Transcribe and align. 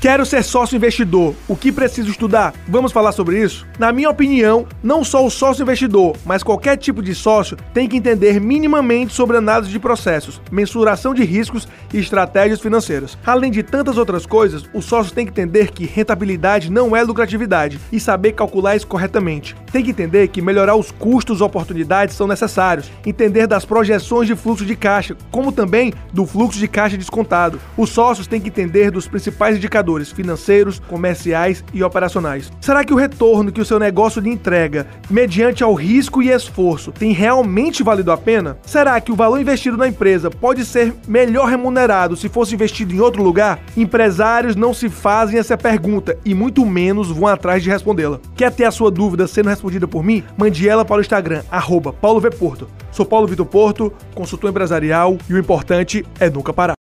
Quero 0.00 0.24
ser 0.24 0.42
sócio 0.42 0.76
investidor. 0.76 1.34
O 1.46 1.54
que 1.54 1.70
preciso 1.70 2.10
estudar? 2.10 2.54
Vamos 2.66 2.90
falar 2.90 3.12
sobre 3.12 3.38
isso? 3.38 3.66
Na 3.78 3.92
minha 3.92 4.08
opinião, 4.08 4.66
não 4.82 5.04
só 5.04 5.26
o 5.26 5.30
sócio 5.30 5.60
investidor, 5.60 6.16
mas 6.24 6.42
qualquer 6.42 6.78
tipo 6.78 7.02
de 7.02 7.14
sócio 7.14 7.54
tem 7.74 7.86
que 7.86 7.98
entender 7.98 8.40
minimamente 8.40 9.12
sobre 9.12 9.36
análise 9.36 9.70
de 9.70 9.78
processos, 9.78 10.40
mensuração 10.50 11.12
de 11.12 11.22
riscos 11.22 11.68
e 11.92 11.98
estratégias 11.98 12.62
financeiras. 12.62 13.18
Além 13.26 13.50
de 13.50 13.62
tantas 13.62 13.98
outras 13.98 14.24
coisas, 14.24 14.64
o 14.72 14.80
sócio 14.80 15.12
tem 15.12 15.26
que 15.26 15.32
entender 15.32 15.70
que 15.70 15.84
rentabilidade 15.84 16.72
não 16.72 16.96
é 16.96 17.02
lucratividade 17.02 17.78
e 17.92 18.00
saber 18.00 18.32
calcular 18.32 18.76
isso 18.76 18.86
corretamente. 18.86 19.54
Tem 19.70 19.84
que 19.84 19.90
entender 19.90 20.28
que 20.28 20.40
melhorar 20.40 20.76
os 20.76 20.90
custos 20.90 21.40
e 21.40 21.42
oportunidades 21.42 22.16
são 22.16 22.26
necessários, 22.26 22.90
entender 23.04 23.46
das 23.46 23.66
projeções 23.66 24.26
de 24.26 24.34
fluxo 24.34 24.64
de 24.64 24.74
caixa, 24.74 25.14
como 25.30 25.52
também 25.52 25.92
do 26.10 26.24
fluxo 26.24 26.58
de 26.58 26.66
caixa 26.66 26.96
descontado. 26.96 27.60
Os 27.76 27.90
sócios 27.90 28.26
têm 28.26 28.40
que 28.40 28.48
entender 28.48 28.90
dos 28.90 29.06
principais 29.06 29.58
indicadores 29.58 29.89
financeiros, 29.98 30.78
comerciais 30.78 31.64
e 31.72 31.82
operacionais. 31.82 32.52
Será 32.60 32.84
que 32.84 32.92
o 32.92 32.96
retorno 32.96 33.50
que 33.50 33.60
o 33.60 33.64
seu 33.64 33.78
negócio 33.78 34.20
lhe 34.20 34.30
entrega, 34.30 34.86
mediante 35.10 35.64
ao 35.64 35.74
risco 35.74 36.22
e 36.22 36.30
esforço, 36.30 36.92
tem 36.92 37.12
realmente 37.12 37.82
valido 37.82 38.12
a 38.12 38.16
pena? 38.16 38.58
Será 38.62 39.00
que 39.00 39.12
o 39.12 39.16
valor 39.16 39.40
investido 39.40 39.76
na 39.76 39.88
empresa 39.88 40.30
pode 40.30 40.64
ser 40.64 40.94
melhor 41.06 41.48
remunerado 41.48 42.16
se 42.16 42.28
fosse 42.28 42.54
investido 42.54 42.94
em 42.94 43.00
outro 43.00 43.22
lugar? 43.22 43.60
Empresários 43.76 44.56
não 44.56 44.72
se 44.72 44.88
fazem 44.88 45.38
essa 45.38 45.56
pergunta 45.56 46.16
e 46.24 46.34
muito 46.34 46.64
menos 46.64 47.10
vão 47.10 47.26
atrás 47.26 47.62
de 47.62 47.70
respondê-la. 47.70 48.20
Quer 48.36 48.52
ter 48.52 48.64
a 48.64 48.70
sua 48.70 48.90
dúvida 48.90 49.26
sendo 49.26 49.48
respondida 49.48 49.88
por 49.88 50.04
mim? 50.04 50.22
Mande 50.36 50.68
ela 50.68 50.84
para 50.84 50.98
o 50.98 51.00
Instagram, 51.00 51.42
arroba 51.50 51.92
Paulo 51.92 52.20
V. 52.20 52.30
Porto. 52.30 52.68
Sou 52.90 53.06
Paulo 53.06 53.26
Vitor 53.26 53.46
Porto, 53.46 53.92
consultor 54.14 54.50
empresarial 54.50 55.16
e 55.28 55.34
o 55.34 55.38
importante 55.38 56.04
é 56.18 56.28
nunca 56.28 56.52
parar. 56.52 56.74